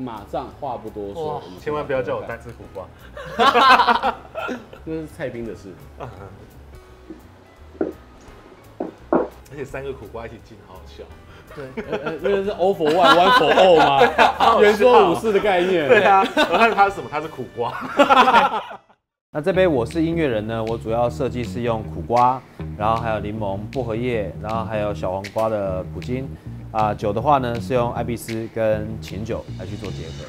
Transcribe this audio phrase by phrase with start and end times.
[0.00, 2.86] 马上话不多说，千万不要叫我单吃苦瓜，
[4.86, 5.68] 这是蔡斌的事。
[9.52, 11.02] 而且三个苦瓜一起进，好好笑。
[11.56, 11.66] 对，
[12.04, 14.00] 呃，因为是 all for one, one for all 吗？
[14.62, 15.88] 圆桌武士的概念。
[15.88, 17.08] 对啊，我看它是什么？
[17.10, 17.72] 它是苦瓜。
[19.32, 22.40] 那这杯我是音乐人呢，我主要设计是用苦瓜，
[22.78, 26.28] 然后还有柠檬、薄荷叶，然后还有小黄瓜的苦精。
[26.72, 30.24] 啊，酒的话呢是用艾比斯跟琴酒来去做结合。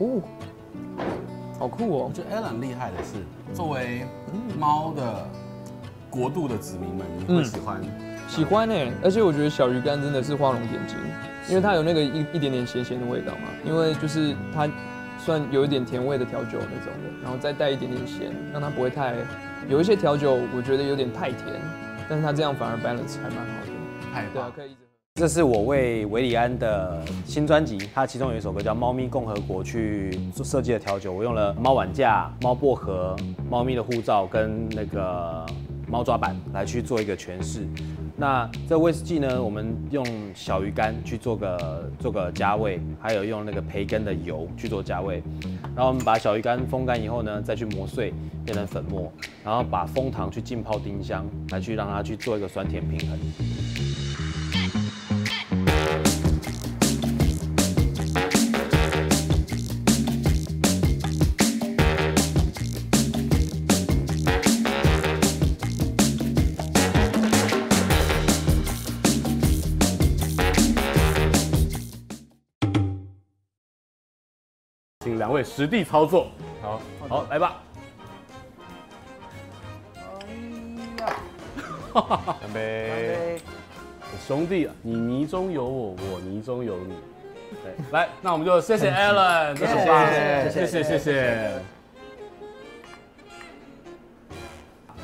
[0.00, 0.20] 哦，
[1.58, 2.08] 好酷哦！
[2.08, 4.04] 我觉得 Alan 厉害的是，作为
[4.58, 5.26] 猫的
[6.14, 7.80] 国度的子民们，你会喜欢？
[7.82, 10.96] 嗯、喜欢呢、欸，而且我觉得小鱼干真的是画龙点睛，
[11.48, 14.70] 因为它有那个一一点点咸咸的味道嘛，因为就是它
[15.18, 19.16] 算有一点甜味的调酒那种的，然后再带一点点咸，让它不会太
[19.68, 21.42] 有一些调酒我觉得有点太甜，
[22.08, 24.78] 但是它这样反而 balance 还蛮好的，太对啊，可以一直。
[25.16, 33.16] 这是我为韦礼安的新专辑，它其中有一首歌叫《猫咪共和国》去做设计的调酒，我用了猫碗架、猫薄荷、
[33.50, 35.46] 猫咪的护照跟那个
[35.94, 37.64] 猫抓板来去做一个诠释。
[38.16, 45.22] 那这威士忌呢，我们用小鱼干去做个做个加味，还有用那个培根的油去做加味。
[45.76, 48.12] 然后我们把小鱼干风干以后呢，再去磨碎
[48.44, 49.08] 变成粉末，
[49.44, 53.16] 然后把蜂糖去浸泡丁香，来去让它去做一个酸甜平衡。
[75.14, 76.26] 请两位实地操作，
[76.60, 77.62] 好，好，来吧。
[80.26, 81.14] 哎呀，
[82.42, 83.38] 干杯！
[84.26, 86.96] 兄弟，你泥中有我，我泥中有你。
[87.62, 91.60] 对，来，那我们就谢谢 Alan，谢谢，谢谢，谢谢。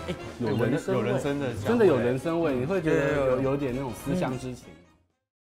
[0.09, 3.41] 哎，有人生，有人生的，真的有人生味，你会觉得有。
[3.43, 4.65] 有点那种思乡之情。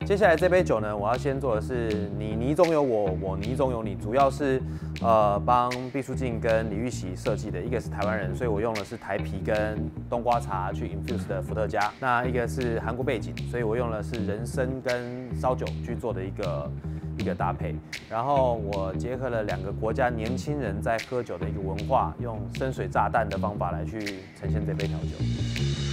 [0.08, 4.62] 接下来这杯酒呢，我要先做的是你泥中有我，我泥中有你，主要是
[5.02, 9.78] 呃帮毕书静跟李玉玺设计的，一个是台湾人，所以我用的是台啤跟
[10.10, 16.72] 冬瓜茶去 infuse 的伏特加，那一个是韩国背景，所以我用的是人参跟烧酒去做的一个
[17.18, 17.76] 一个搭配，
[18.10, 24.00] 然后我结合了两个国家年轻人在喝酒的一个文化，用深水炸弹的方法来去
[24.40, 25.87] 呈现这杯调酒。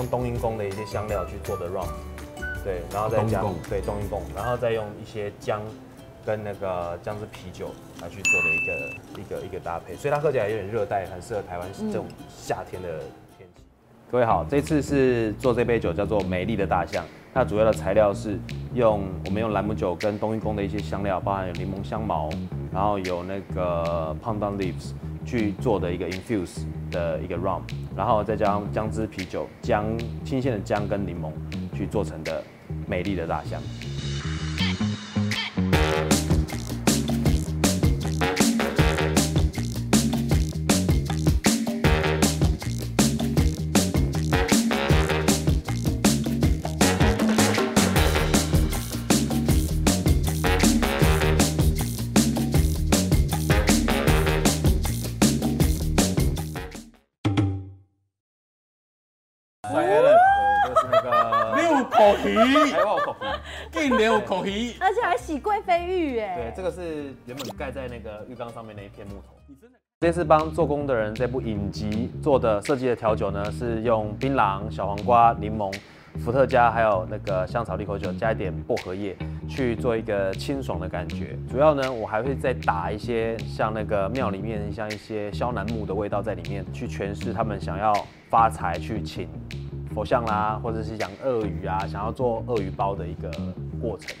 [0.00, 1.86] 用冬阴功的一些香料去做的 rum，
[2.64, 5.60] 对，然后再加对冬阴功，然后再用一些姜
[6.24, 7.68] 跟那个姜汁啤酒
[8.00, 12.88] 来去做的一个一个一个搭配，所以它喝起来有点热带，很适合台湾这种夏天的
[13.36, 13.62] 天气。
[14.10, 18.38] 各位好，这次是做这杯酒叫做美丽的大象，它主要的材料是
[18.72, 22.30] 用我们用兰姆酒跟冬阴功的一些香料，包含有柠檬香茅，
[22.72, 24.94] 然后有那个 pandan leaves。
[25.30, 27.60] 去做的一个 infuse 的一个 rum，
[27.96, 29.86] 然后再加上姜汁啤酒、姜
[30.24, 31.30] 新鲜的姜跟柠檬
[31.72, 32.42] 去做成的
[32.88, 33.62] 美丽的大象。
[62.10, 63.26] 口皮，还有口皮，
[63.72, 66.34] 更没有口皮，而且还洗贵妃浴哎。
[66.36, 69.34] 对，这个是原本盖在那个浴缸上面那一片木头。
[69.46, 69.78] 你真的？
[70.00, 75.72] 这次帮做工的人这部影集做的设计的调酒呢，是用槟榔、小黄瓜、柠檬、
[76.24, 79.14] 伏特加，还有那个香草利口酒，加一点薄荷叶，
[79.48, 81.38] 去做一个清爽的感觉。
[81.50, 87.94] 主要呢，我还会再打一些像那个庙里面像一些萧楠木的味道在里面，去诠释他们想要
[88.28, 89.28] 发财去请。
[89.94, 93.30] 佛像啦，或者是养鳄鱼啊，想要做鳄鱼包的一个
[93.80, 94.14] 过程。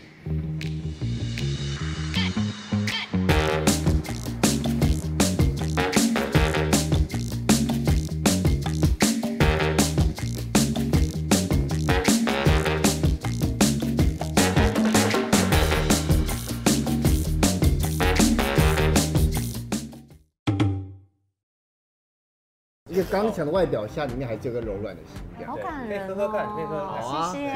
[23.10, 27.02] 刚强的外表下，里面还有个柔软的心，好感可以喝喝看，可以喝喝看。
[27.02, 27.54] 好啊，谢谢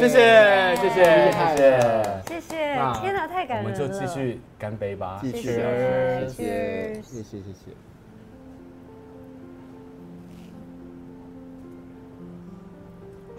[0.00, 3.70] 谢谢，谢谢谢谢谢谢，谢谢，那天哪，太感人了。
[3.72, 5.18] 我们就继续干杯吧。
[5.22, 5.52] 继续，谢
[6.28, 6.42] 谢谢
[7.02, 7.72] 谢谢谢，谢谢。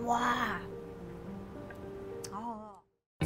[0.05, 0.59] 哇。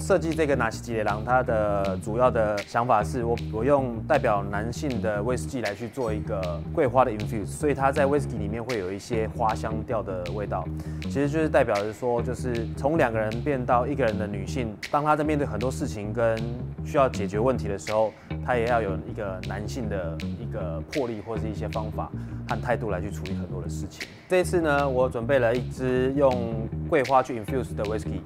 [0.09, 10.67] 设计这个拿西吉列郎，它的主要的想法是我我用代表男性的威士忌来去做一个桂花的 infuse，所以它在威士忌里面会有一些花香调的味道，
[11.03, 16.35] 其实就是代表着说，就是从两个人变到一个人的女性，当她在面对很多事情跟
[16.83, 18.11] 需要解决问题的时候，
[18.49, 22.11] 他也要有一个男性的一个魄力或是一些方法
[22.49, 24.07] 和态度来去处理很多的事情。
[24.27, 28.21] 这一次呢，我准备了一支用桂花去 infuse 的 whisky，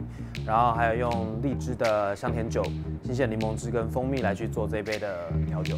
[0.48, 2.64] 然后还有用荔枝的香甜酒、
[3.04, 5.76] 新鲜柠檬汁跟蜂蜜来去做这一杯的调酒。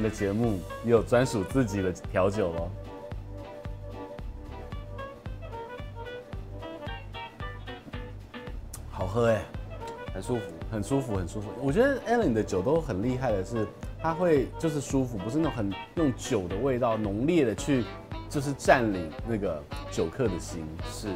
[0.00, 2.70] 们的节目也有专属自己的调酒哦。
[8.90, 9.42] 好喝哎，
[10.14, 10.42] 很舒服。
[10.70, 11.48] 很舒服，很舒服。
[11.60, 13.66] 我觉得 Allen 的酒都很厉害的是，
[14.00, 17.84] 它会就是舒服，不是那种很用酒的味道浓烈的去，
[18.28, 19.60] 就是占领那个
[19.90, 20.64] 酒客的心。
[20.92, 21.08] 是，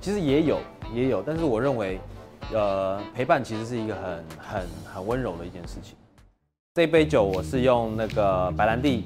[0.00, 0.58] 其实也有
[0.94, 2.00] 也有，但是我认为，
[2.54, 5.94] 呃，陪伴其实是一个很很很温柔的一件事情。
[6.74, 9.04] 这杯酒我是用那个白兰地，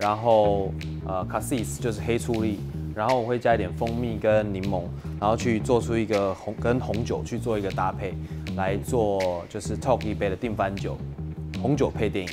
[0.00, 0.74] 然后
[1.06, 2.58] 呃 Cassis 就是黑醋栗，
[2.92, 4.82] 然后我会加一点蜂蜜跟柠檬，
[5.20, 8.14] 然后去做出一个红跟红酒去做一个搭配，
[8.56, 10.98] 来做就是 Talk 一杯的定番酒，
[11.62, 12.32] 红酒配电影。